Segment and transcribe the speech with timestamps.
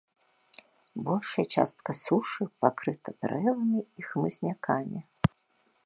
[1.09, 4.99] Большая частка сушы пакрыта дрэвамі і хмызнякамі.